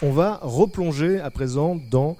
[0.00, 2.16] On va replonger à présent dans,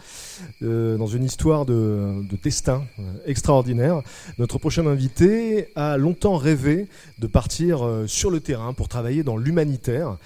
[0.64, 4.02] euh, une histoire de, de destin euh, extraordinaire.
[4.36, 6.88] Notre prochain invité a longtemps rêvé
[7.20, 10.16] de partir euh, sur le terrain pour travailler dans l'humanitaire.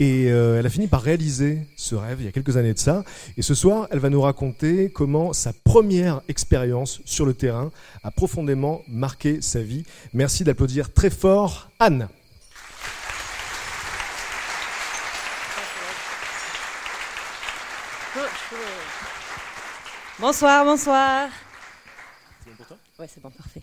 [0.00, 3.04] Et elle a fini par réaliser ce rêve il y a quelques années de ça.
[3.38, 7.70] Et ce soir, elle va nous raconter comment sa première expérience sur le terrain
[8.02, 9.84] a profondément marqué sa vie.
[10.12, 12.08] Merci d'applaudir très fort Anne.
[20.26, 21.28] Bonsoir, bonsoir.
[22.98, 23.62] Ouais, c'est bon, parfait.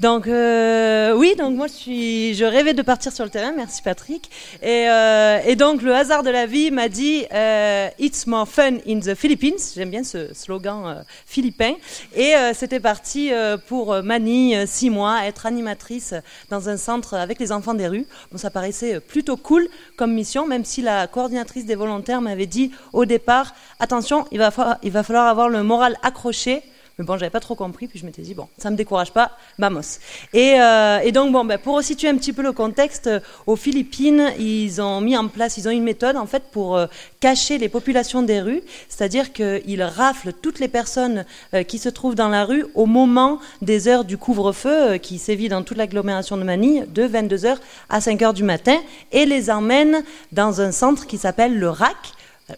[0.00, 4.30] Donc euh, oui, donc moi je rêvais de partir sur le terrain, merci Patrick.
[4.62, 9.00] Et, euh, donc le hasard de la vie m'a dit euh, It's more fun in
[9.00, 9.58] the Philippines.
[9.74, 11.74] J'aime bien ce slogan philippin.
[12.14, 13.30] Et c'était parti
[13.66, 16.14] pour Mani, euh, six mois, être animatrice
[16.50, 18.06] dans un centre avec les enfants des rues.
[18.30, 22.72] Bon, ça paraissait plutôt cool comme mission, même si la coordinatrice des volontaires m'avait dit
[22.92, 26.62] au départ attention, il va falloir avoir le moral accroché.
[26.98, 29.30] Mais bon, j'avais pas trop compris, puis je m'étais dit, bon, ça me décourage pas,
[29.56, 30.00] vamos.
[30.34, 33.54] Et, euh, et donc, bon, ben, pour resituer un petit peu le contexte, euh, aux
[33.54, 36.86] Philippines, ils ont mis en place, ils ont une méthode, en fait, pour euh,
[37.20, 42.16] cacher les populations des rues, c'est-à-dire qu'ils raflent toutes les personnes euh, qui se trouvent
[42.16, 46.42] dans la rue au moment des heures du couvre-feu qui sévit dans toute l'agglomération de
[46.42, 47.58] Manille, de 22h
[47.90, 48.76] à 5h du matin,
[49.12, 52.12] et les emmènent dans un centre qui s'appelle le RAC,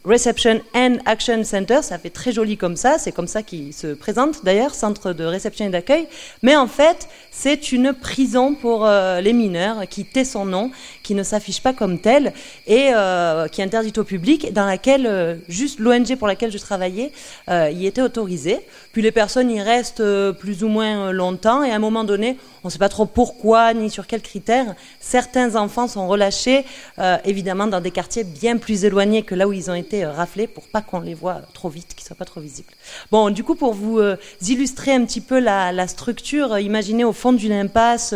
[0.05, 3.89] Reception and Action Center, ça fait très joli comme ça, c'est comme ça qu'il se
[3.89, 6.07] présente d'ailleurs, centre de réception et d'accueil,
[6.43, 10.71] mais en fait c'est une prison pour euh, les mineurs qui tait son nom,
[11.03, 12.33] qui ne s'affiche pas comme tel
[12.69, 16.59] et euh, qui est interdite au public, dans laquelle euh, juste l'ONG pour laquelle je
[16.59, 17.11] travaillais
[17.49, 18.61] y était autorisée.
[18.93, 22.69] Puis les personnes y restent plus ou moins longtemps et à un moment donné, on
[22.69, 26.65] ne sait pas trop pourquoi ni sur quels critères, certains enfants sont relâchés,
[27.25, 30.47] évidemment dans des quartiers bien plus éloignés que là où ils ont été euh, raflés
[30.47, 32.73] pour pas qu'on les voit trop vite, qu'ils soient pas trop visibles.
[33.11, 37.05] Bon, du coup, pour vous euh, illustrer un petit peu la, la structure, euh, imaginez
[37.05, 38.15] au fond d'une impasse,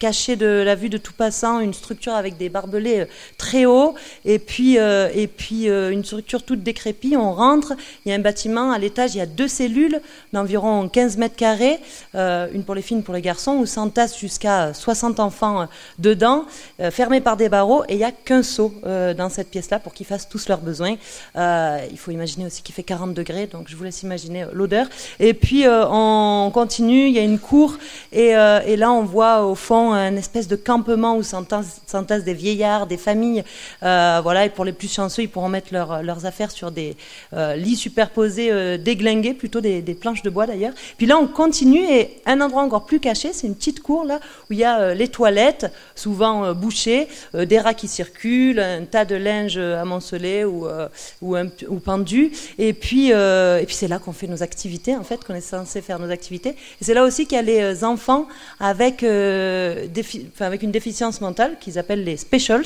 [0.00, 3.04] cachée de la vue de tout passant, une structure avec des barbelés euh,
[3.36, 3.94] très hauts,
[4.24, 7.14] et puis, euh, et puis euh, une structure toute décrépite.
[7.16, 7.74] On rentre,
[8.04, 10.00] il y a un bâtiment, à l'étage, il y a deux cellules
[10.32, 11.78] d'environ 15 mètres carrés,
[12.14, 15.68] une pour les filles, une pour les garçons, où s'entassent jusqu'à 60 enfants
[15.98, 16.46] dedans,
[16.90, 20.06] fermés par des barreaux, et il n'y a qu'un seau dans cette pièce-là pour qu'ils
[20.06, 20.96] fassent tous leurs besoins.
[21.36, 24.86] Il faut imaginer aussi qu'il fait 40 degrés, donc je vous laisse imaginer l'odeur.
[25.18, 27.76] Et puis on continue, il y a une cour,
[28.12, 32.86] et, et là on voit au fond un espèce de campement où s'entassent des vieillards,
[32.86, 33.44] des familles.
[33.82, 36.96] Euh, voilà, et pour les plus chanceux, ils pourront mettre leurs- affaires sur des
[37.32, 40.74] euh, lits superposés, euh, déglingués, plutôt des, planches de bois d'ailleurs.
[40.98, 44.20] Puis là on continue, et un endroit encore plus caché, c'est une petite cour là
[44.48, 49.14] où il y a les toilettes, souvent bouchées, des rats qui circulent, un tas de
[49.14, 50.66] linge amoncelé ou,
[51.22, 52.32] ou, pendu.
[52.58, 55.80] Et puis, et puis c'est là qu'on fait nos activités, en fait, qu'on est censé
[55.80, 56.50] faire nos activités.
[56.50, 58.26] Et c'est là aussi qu'il y a les enfants
[58.58, 59.02] avec,
[60.40, 62.64] avec une déficience mentale qu'ils appellent les specials.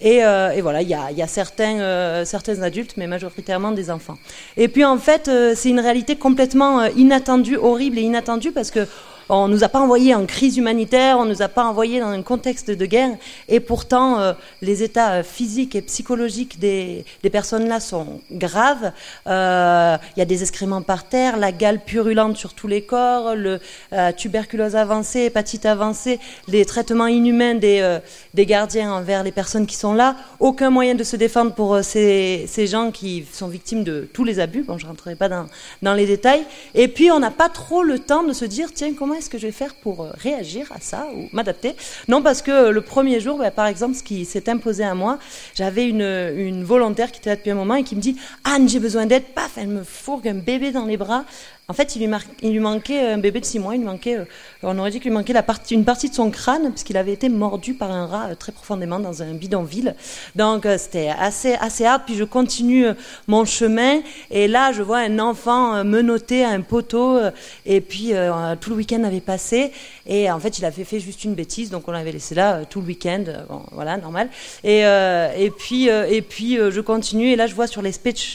[0.00, 4.18] Et, euh, voilà, il y a, certains, euh, certains adultes, mais majoritairement des enfants.
[4.56, 8.86] Et puis en fait, euh, c'est une réalité complètement inattendue, horrible et inattendue parce que
[9.28, 12.22] on nous a pas envoyés en crise humanitaire, on nous a pas envoyés dans un
[12.22, 13.16] contexte de guerre,
[13.48, 14.32] et pourtant euh,
[14.62, 18.92] les états euh, physiques et psychologiques des, des personnes là sont graves.
[19.26, 23.34] Euh, Il y a des excréments par terre, la gale purulente sur tous les corps,
[23.34, 23.58] le
[23.92, 27.98] euh, tuberculose avancée, hépatite avancée, les traitements inhumains des, euh,
[28.34, 32.46] des gardiens envers les personnes qui sont là, aucun moyen de se défendre pour ces,
[32.46, 34.62] ces gens qui sont victimes de tous les abus.
[34.62, 35.46] Bon, je rentrerai pas dans,
[35.82, 36.44] dans les détails.
[36.74, 39.38] Et puis on n'a pas trop le temps de se dire tiens comment est-ce que
[39.38, 41.74] je vais faire pour euh, réagir à ça ou m'adapter?
[42.08, 44.94] Non, parce que euh, le premier jour, bah, par exemple, ce qui s'est imposé à
[44.94, 45.18] moi,
[45.54, 48.68] j'avais une, une volontaire qui était là depuis un moment et qui me dit Anne,
[48.68, 49.24] j'ai besoin d'aide.
[49.34, 51.24] Paf, elle me fourgue un bébé dans les bras.
[51.68, 52.08] En fait, il
[52.42, 54.24] lui, manquait un bébé de 6 mois, il lui manquait, euh,
[54.62, 57.28] on aurait dit qu'il lui manquait la une partie de son crâne, puisqu'il avait été
[57.28, 59.96] mordu par un rat euh, très profondément dans un bidonville.
[60.36, 62.02] Donc euh, c'était assez, assez hard.
[62.06, 62.86] Puis je continue
[63.26, 63.98] mon chemin,
[64.30, 67.18] et là je vois un enfant menotté à un poteau,
[67.64, 68.12] et puis
[68.60, 69.72] tout le week-end avait passé,
[70.06, 72.80] et en fait il avait fait juste une bêtise, donc on l'avait laissé là tout
[72.80, 74.28] le week-end, bon, voilà, normal.
[74.62, 77.92] Et, et puis, et puis je continue, et là je vois sur les,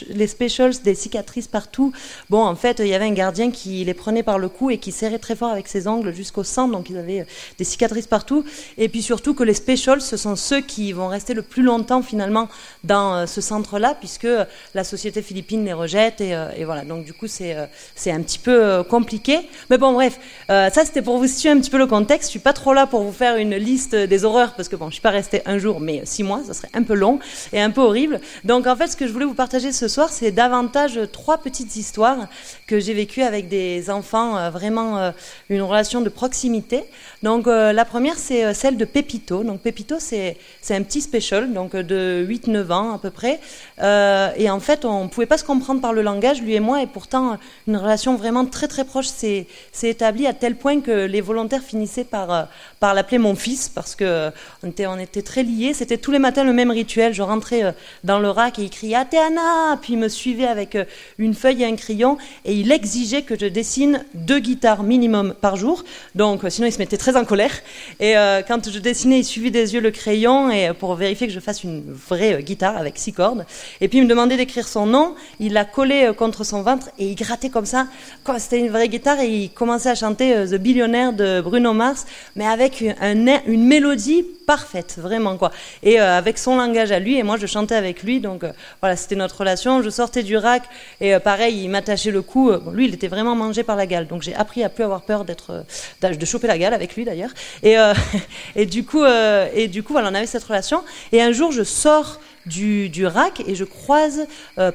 [0.08, 1.92] les specials des cicatrices partout.
[2.28, 3.14] Bon, en fait, il y avait un
[3.52, 6.44] qui les prenait par le cou et qui serrait très fort avec ses ongles jusqu'au
[6.44, 7.24] sang, donc ils avaient euh,
[7.58, 8.44] des cicatrices partout.
[8.78, 12.02] Et puis surtout que les specials, ce sont ceux qui vont rester le plus longtemps
[12.02, 12.48] finalement
[12.84, 16.20] dans euh, ce centre-là, puisque euh, la société philippine les rejette.
[16.20, 17.56] Et, voilà, donc du coup, c'est
[17.94, 19.40] c'est un petit peu compliqué.
[19.70, 20.18] Mais bon, bref,
[20.48, 22.28] ça c'était pour vous situer un petit peu le contexte.
[22.28, 24.88] Je suis pas trop là pour vous faire une liste des horreurs, parce que bon,
[24.88, 27.18] je suis pas restée un jour, mais six mois, ça serait un peu long
[27.52, 28.20] et un peu horrible.
[28.44, 31.76] Donc en fait, ce que je voulais vous partager ce soir, c'est davantage trois petites
[31.76, 32.28] histoires
[32.66, 35.10] que j'ai vécues avec des enfants, euh, vraiment euh,
[35.50, 36.84] une relation de proximité.
[37.22, 39.44] Donc euh, la première, c'est celle de Pépito.
[39.44, 40.36] Donc Pépito, c'est
[40.70, 43.40] un petit special, donc de 8-9 ans à peu près.
[43.78, 46.82] et en fait, on ne pouvait pas se comprendre par le langage, lui et moi,
[46.82, 47.36] et pourtant,
[47.66, 49.46] une relation vraiment très très proche s'est
[49.82, 52.48] établie à tel point que les volontaires finissaient par,
[52.80, 54.32] par l'appeler mon fils, parce qu'on
[54.68, 55.74] était, on était très liés.
[55.74, 57.12] C'était tous les matins le même rituel.
[57.12, 57.74] Je rentrais
[58.04, 60.78] dans le rack et il criait Athéana Puis il me suivait avec
[61.18, 65.56] une feuille et un crayon, et il exigeait que je dessine deux guitares minimum par
[65.56, 65.84] jour.
[66.14, 67.52] Donc, euh, sinon, il se mettait très en colère.
[68.00, 71.32] Et euh, quand je dessinais, il suivait des yeux le crayon et pour vérifier que
[71.32, 73.44] je fasse une vraie euh, guitare avec six cordes.
[73.80, 75.14] Et puis, il me demandait d'écrire son nom.
[75.40, 77.88] Il l'a collé contre son ventre et il grattait comme ça,
[78.22, 79.20] comme c'était une vraie guitare.
[79.20, 82.06] Et il commençait à chanter The Billionaire de Bruno Mars,
[82.36, 83.16] mais avec un,
[83.46, 85.50] une mélodie parfaite, vraiment quoi.
[85.82, 88.44] Et avec son langage à lui, et moi je chantais avec lui, donc
[88.80, 89.82] voilà, c'était notre relation.
[89.82, 90.64] Je sortais du rack
[91.00, 92.52] et pareil, il m'attachait le cou.
[92.72, 94.06] lui, il était vraiment mangé par la gale.
[94.06, 95.64] Donc j'ai appris à plus avoir peur d'être,
[96.02, 97.30] euh, de choper la gale avec lui d'ailleurs.
[97.62, 97.94] Et, euh,
[98.56, 100.84] et du coup, euh, et du coup, on avait cette relation.
[101.10, 104.26] Et un jour, je sors du, du RAC et je croise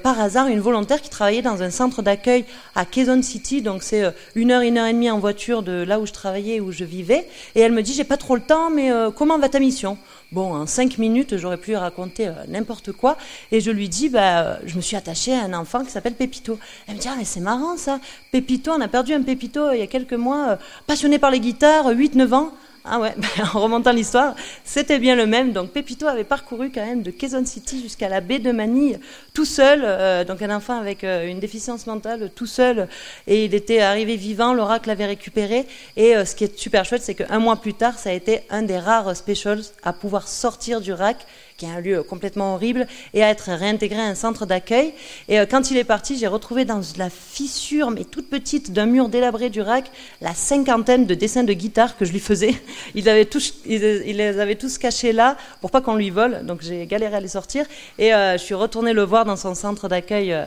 [0.01, 4.05] par hasard une volontaire qui travaillait dans un centre d'accueil à Quezon City, donc c'est
[4.35, 6.85] une heure, une heure et demie en voiture de là où je travaillais, où je
[6.85, 7.27] vivais.
[7.55, 9.97] Et elle me dit, j'ai pas trop le temps, mais comment va ta mission?
[10.33, 13.17] Bon, en cinq minutes, j'aurais pu raconter euh, n'importe quoi.
[13.53, 16.59] Et je lui dis, bah, je me suis attachée à un enfant qui s'appelle Pépito.
[16.85, 18.01] Elle me dit, ah, mais c'est marrant ça.
[18.31, 21.31] Pépito, on a perdu un Pépito euh, il y a quelques mois, euh, passionné par
[21.31, 22.51] les guitares, 8-9 ans.
[22.89, 25.51] Ah ouais, ben, en remontant l'histoire, c'était bien le même.
[25.51, 28.99] Donc Pépito avait parcouru quand même de Quezon City jusqu'à la baie de Manille
[29.33, 32.87] tout seul, euh, donc un enfant avec euh, une déficience mentale tout seul,
[33.27, 35.65] et il était arrivé vivant, l'oracle l'avait récupéré.
[35.95, 38.41] Et euh, ce qui est super chouette, c'est qu'un mois plus tard, ça a été
[38.49, 41.17] un des rares specials à pouvoir sortir du rack
[41.57, 44.93] qui est un lieu complètement horrible, et à être réintégré à un centre d'accueil.
[45.27, 48.85] Et euh, quand il est parti, j'ai retrouvé dans la fissure, mais toute petite, d'un
[48.85, 52.53] mur délabré du rack, la cinquantaine de dessins de guitare que je lui faisais.
[52.95, 56.61] Ils, avaient tous, ils, les avaient tous cachés là pour pas qu'on lui vole, donc
[56.61, 57.65] j'ai galéré à les sortir.
[57.97, 60.33] Et euh, je suis retournée le voir dans son centre d'accueil.
[60.33, 60.45] Euh,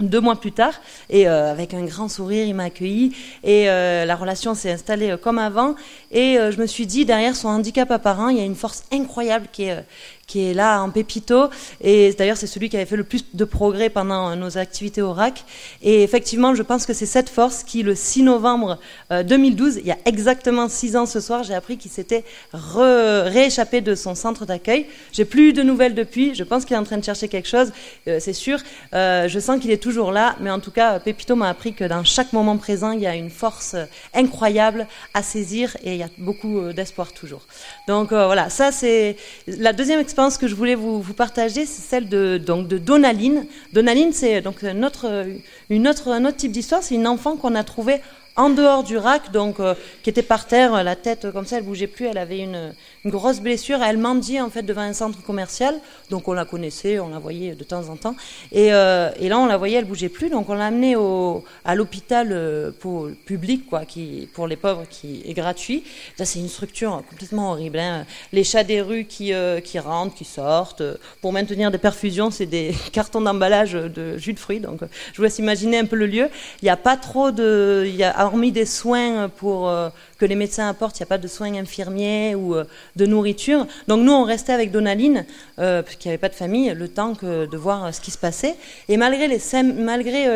[0.00, 0.74] deux mois plus tard,
[1.08, 3.14] et avec un grand sourire, il m'a accueilli,
[3.44, 5.76] et la relation s'est installée comme avant,
[6.10, 9.46] et je me suis dit, derrière son handicap apparent, il y a une force incroyable
[9.52, 9.84] qui est,
[10.26, 11.48] qui est là en pépito.
[11.80, 15.12] Et d'ailleurs, c'est celui qui avait fait le plus de progrès pendant nos activités au
[15.12, 15.44] RAC.
[15.82, 18.78] Et effectivement, je pense que c'est cette force qui, le 6 novembre
[19.10, 23.80] 2012, euh, il y a exactement six ans ce soir, j'ai appris qu'il s'était rééchappé
[23.80, 24.86] de son centre d'accueil.
[25.12, 26.34] J'ai plus eu de nouvelles depuis.
[26.34, 27.72] Je pense qu'il est en train de chercher quelque chose,
[28.08, 28.58] euh, c'est sûr.
[28.94, 30.36] Euh, je sens qu'il est toujours là.
[30.40, 33.14] Mais en tout cas, Pépito m'a appris que dans chaque moment présent, il y a
[33.14, 33.76] une force
[34.14, 37.42] incroyable à saisir et il y a beaucoup d'espoir toujours.
[37.88, 39.16] Donc voilà, ça c'est
[39.46, 43.46] la deuxième expérience pense que je voulais vous, partager, c'est celle de, donc, de Donaline.
[43.72, 45.26] Donaline, c'est donc notre,
[45.70, 46.82] une autre, un autre type d'histoire.
[46.82, 48.00] C'est une enfant qu'on a trouvée
[48.36, 51.64] en dehors du rack, donc euh, qui était par terre, la tête comme ça, elle
[51.64, 52.74] bougeait plus, elle avait une,
[53.04, 55.78] une grosse blessure, elle mendiait en fait devant un centre commercial,
[56.10, 58.16] donc on la connaissait, on la voyait de temps en temps,
[58.50, 61.44] et, euh, et là on la voyait, elle bougeait plus, donc on l'a amenée au,
[61.64, 65.84] à l'hôpital euh, pour public, quoi, qui pour les pauvres, qui est gratuit.
[66.18, 68.04] Ça c'est une structure complètement horrible, hein.
[68.32, 69.32] les chats des rues qui
[69.64, 70.82] qui rentrent, qui sortent,
[71.20, 74.80] pour maintenir des perfusions, c'est des cartons d'emballage de jus de fruits, donc
[75.12, 76.28] je vous laisse imaginer un peu le lieu.
[76.62, 79.88] Il n'y a pas trop de, il y a hormis des soins pour, euh,
[80.18, 82.64] que les médecins apportent, il n'y a pas de soins infirmiers ou euh,
[82.96, 83.66] de nourriture.
[83.88, 85.26] Donc nous, on restait avec Donaline,
[85.58, 88.18] euh, parce qu'il n'y avait pas de famille, le temps de voir ce qui se
[88.18, 88.54] passait.
[88.88, 89.28] Et malgré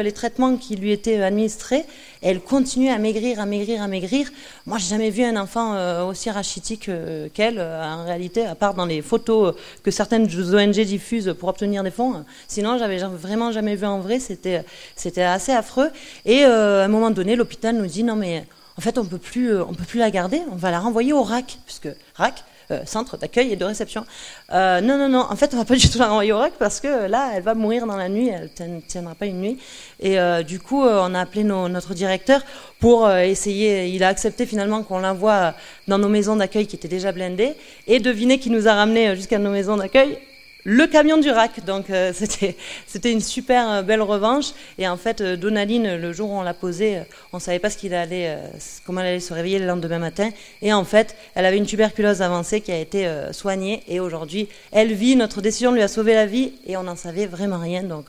[0.03, 1.85] les traitements qui lui étaient administrés,
[2.23, 4.31] Elle continue à maigrir, à maigrir, à maigrir.
[4.67, 6.91] Moi, j'ai jamais vu un enfant euh, aussi rachitique
[7.35, 11.91] qu'elle, en réalité, à part dans les photos que certaines ONG diffusent pour obtenir des
[11.91, 12.25] fonds.
[12.49, 14.19] Sinon, j'avais vraiment jamais vu en vrai.
[14.19, 14.65] C'était,
[14.97, 15.91] c'était assez affreux.
[16.25, 18.45] Et à un moment donné, l'hôpital nous dit non mais
[18.77, 20.41] en fait on peut plus, on peut plus la garder.
[20.51, 24.05] On va la renvoyer au RAC, puisque RAC, euh, centre d'accueil et de réception.
[24.53, 26.53] Euh, non, non, non, en fait, on va pas du tout la renvoyer au RAC
[26.59, 29.59] parce que là, elle va mourir dans la nuit, elle ne tiendra pas une nuit.
[30.01, 32.43] Et euh, du coup, on a appelé notre directeur
[32.79, 35.55] pour essayer, il a accepté finalement qu'on l'envoie
[35.89, 37.55] dans nos maisons d'accueil qui étaient déjà blindées.
[37.87, 40.19] Et devinez qui nous a ramenés jusqu'à nos maisons d'accueil
[40.65, 41.65] le camion du rack.
[41.65, 42.13] Donc euh,
[42.87, 44.47] c'était une super euh, belle revanche.
[44.79, 47.79] Et en fait, euh, Donaline, le jour où on l'a posée, on savait pas ce
[47.79, 48.37] qu'il allait,
[48.85, 50.31] comment elle allait se réveiller le lendemain matin.
[50.63, 53.83] Et en fait, elle avait une tuberculose avancée qui a été soignée.
[53.89, 55.17] Et aujourd'hui, elle vit.
[55.17, 57.83] Notre décision lui a sauvé la vie et on n'en savait vraiment rien.
[57.83, 58.07] Donc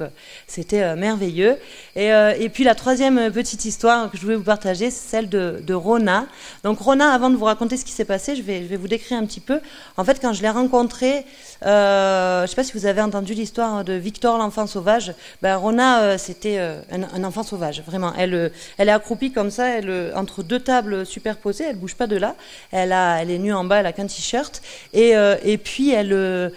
[0.48, 1.58] c'était merveilleux.
[1.96, 5.62] Et, et, puis la troisième petite histoire que je voulais vous partager, c'est celle de,
[5.65, 6.27] de, Rona.
[6.63, 8.88] Donc Rona, avant de vous raconter ce qui s'est passé, je vais je vais vous
[8.88, 9.60] décrire un petit peu.
[9.98, 11.25] En fait, quand je l'ai rencontrée
[11.65, 15.13] euh, ne sais pas si vous avez entendu l'histoire de Victor l'enfant sauvage.
[15.41, 18.13] Ben, Rona, euh, c'était euh, un, enfant sauvage, vraiment.
[18.18, 19.77] Elle, elle est accroupie comme ça,
[20.15, 22.36] entre deux tables superposées, elle bouge pas de là.
[22.72, 24.62] Elle, a, elle est nue en bas, elle a qu'un t-shirt.
[24.94, 25.13] Et,
[25.44, 26.51] et puis, elle,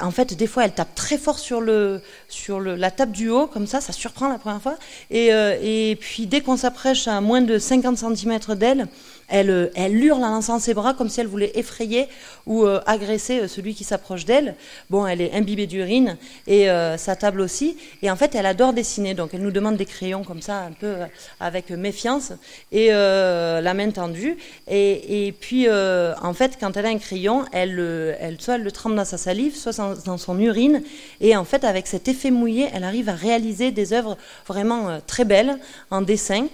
[0.00, 3.46] en fait, des fois, elle tape très fort sur, le, sur la table du haut,
[3.46, 4.76] comme ça, ça surprend la première fois.
[5.10, 8.86] Et, et puis, dès qu'on s'approche à moins de 50 cm d'elle,
[9.32, 12.06] elle, elle hurle en lançant ses bras comme si elle voulait effrayer
[12.46, 14.56] ou euh, agresser euh, celui qui s'approche d'elle.
[14.90, 17.76] Bon, elle est imbibée d'urine et euh, sa table aussi.
[18.02, 19.14] Et en fait, elle adore dessiner.
[19.14, 20.94] Donc, elle nous demande des crayons comme ça, un peu
[21.40, 22.32] avec méfiance
[22.70, 24.36] et la main tendue.
[24.68, 27.78] Et, et puis, en fait, quand elle a un crayon, elle,
[28.20, 30.82] elle, soit elle le trempe dans sa salive, soit dans son urine.
[31.20, 35.24] Et en fait, avec cet effet mouillé, elle arrive à réaliser des œuvres vraiment très
[35.24, 35.58] belles
[35.90, 36.46] en dessin.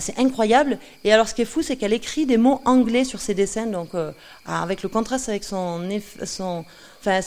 [0.00, 0.78] c'est incroyable.
[1.04, 3.66] Et alors, ce qui est fou, c'est qu'elle écrit des mots anglais sur ses dessins,
[3.66, 4.12] donc euh,
[4.46, 5.88] avec le contraste avec son,
[6.24, 6.64] son,
[7.00, 7.20] enfin,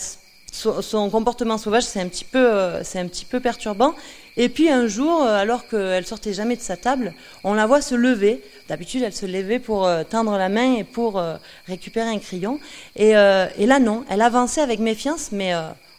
[0.51, 3.93] son, comportement sauvage, c'est un petit peu, euh, c'est un petit peu perturbant.
[4.37, 7.81] Et puis un jour, euh, alors qu'elle sortait jamais de sa table, on la voit
[7.81, 8.43] se lever.
[8.67, 11.21] D'habitude, elle se levait pour tendre la main et pour
[11.67, 12.59] récupérer un crayon.
[12.95, 15.53] Et, et, là, non, elle avançait avec méfiance, mais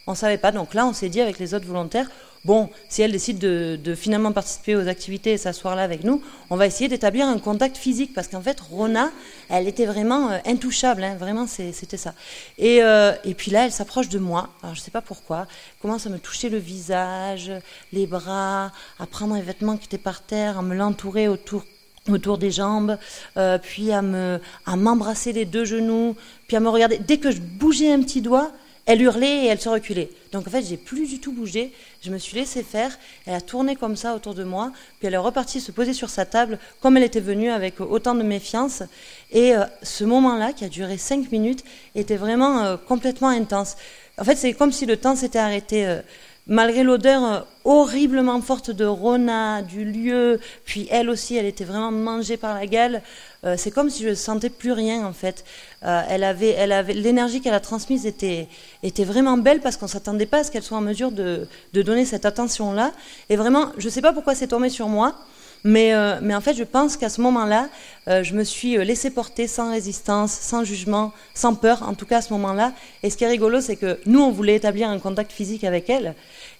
[0.07, 0.51] on savait pas.
[0.51, 2.09] Donc là, on s'est dit avec les autres volontaires,
[2.45, 6.57] Bon, si elle décide de, finalement participer aux activités et s'asseoir là avec nous, on
[6.57, 9.11] va essayer d'établir un contact physique parce qu'en fait, Rona,
[9.49, 12.13] elle était vraiment euh, intouchable, hein, vraiment, c'était ça.
[12.61, 15.47] Euh, et, puis là, elle s'approche de moi, alors je ne sais pas pourquoi,
[15.81, 17.49] commence à me toucher le visage,
[17.93, 21.63] les bras, à prendre les vêtements qui étaient par terre, à me l'entourer autour
[22.09, 22.97] autour des jambes,
[23.37, 26.97] euh, puis à me à m'embrasser les deux genoux, puis à me regarder.
[26.97, 28.51] Dès que je bougeais un petit doigt,
[28.85, 30.09] elle hurlait et elle se reculait.
[30.31, 31.71] Donc en fait, j'ai plus du tout bougé.
[32.01, 32.97] Je me suis laissé faire.
[33.25, 34.71] Elle a tourné comme ça autour de moi.
[34.99, 38.13] Puis elle est repartie se poser sur sa table comme elle était venue avec autant
[38.13, 38.83] de méfiance.
[39.31, 41.63] Et euh, ce moment-là, qui a duré cinq minutes,
[41.95, 43.77] était vraiment euh, complètement intense.
[44.17, 45.87] En fait, c'est comme si le temps s'était arrêté.
[45.87, 46.01] Euh,
[46.47, 52.37] malgré l'odeur horriblement forte de Rona, du lieu, puis elle aussi, elle était vraiment mangée
[52.37, 53.01] par la gale.
[53.45, 55.45] Euh, c'est comme si je ne sentais plus rien en fait.
[55.83, 58.47] Euh, elle avait, elle avait, l'énergie qu'elle a transmise était,
[58.83, 61.81] était vraiment belle parce qu'on s'attendait pas à ce qu'elle soit en mesure de, de
[61.81, 62.91] donner cette attention-là.
[63.29, 65.15] Et vraiment, je ne sais pas pourquoi c'est tombé sur moi.
[65.63, 67.69] Mais, euh, mais en fait, je pense qu'à ce moment-là,
[68.07, 72.21] je me suis laissé porter sans résistance, sans jugement, sans peur, en tout cas à
[72.21, 72.73] ce moment-là.
[73.01, 75.89] Et ce qui est rigolo, c'est que nous, on voulait établir un contact physique avec
[75.89, 76.13] elle.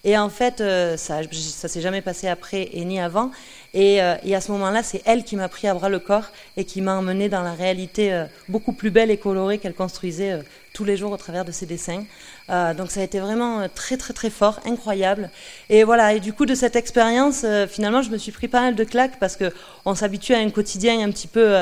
[0.04, 0.62] Et en fait,
[0.96, 3.30] ça ne s'est jamais passé après et ni avant.
[3.74, 6.64] Euh, et, à ce moment-là, c'est elle qui m'a pris à bras le corps et
[6.64, 10.42] qui m'a emmené dans la réalité euh, beaucoup plus belle et colorée qu'elle construisait euh,
[10.72, 12.04] tous les jours au travers de ses dessins.
[12.48, 15.30] donc ça a été vraiment très très très fort, incroyable.
[15.70, 16.14] Et voilà.
[16.14, 19.20] Et du coup de cette expérience, finalement, je me suis pris pas mal de claques
[19.20, 19.52] parce que
[19.84, 21.54] on s'habitue à un quotidien un petit peu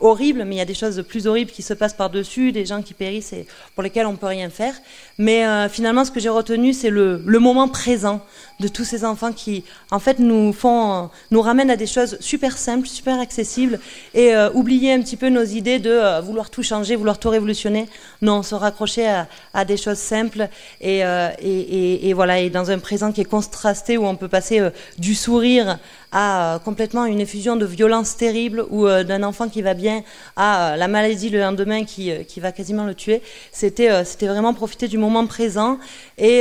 [0.00, 2.66] horrible, mais il y a des choses plus horribles qui se passent par dessus, des
[2.66, 4.74] gens qui périssent et pour lesquels on peut rien faire.
[5.16, 8.20] Mais finalement, ce que j'ai retenu, c'est le, le moment présent
[8.58, 9.62] de tous ces enfants qui,
[9.92, 13.78] en fait, nous font, nous ramènent à des choses super simples, super accessibles,
[14.12, 17.28] et euh, oublier un petit peu nos idées de euh, vouloir tout changer, vouloir tout
[17.28, 17.86] révolutionner.
[18.22, 20.48] Non, se raccrocher à, à des choses simples
[20.80, 24.16] et, euh, et, et, et, voilà, et dans un présent qui est contrasté où on
[24.16, 25.78] peut passer euh, du sourire
[26.16, 30.02] à euh, complètement une effusion de violence terrible ou euh, d'un enfant qui va bien
[30.34, 33.20] à euh, la maladie le lendemain qui, qui va quasiment le tuer.
[33.52, 35.78] C'était c'était vraiment profiter du moment présent
[36.16, 36.38] et,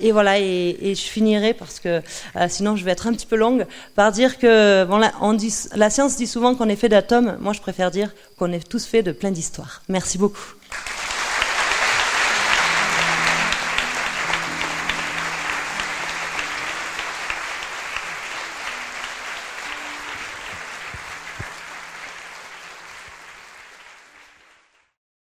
[0.00, 2.00] et voilà et, je finirai parce que
[2.48, 5.90] sinon je vais être un petit peu longue par dire que là, on dit la
[5.90, 7.36] science dit souvent qu'on est fait d'atomes.
[7.40, 9.82] Moi je préfère dire qu'on est tous faits de plein d'histoires.
[9.88, 10.59] Merci beaucoup.